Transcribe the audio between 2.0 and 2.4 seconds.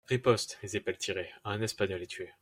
est tué.